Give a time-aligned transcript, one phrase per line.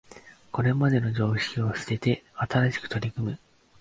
[0.51, 3.39] これまでの常識を捨てて新しく取り組む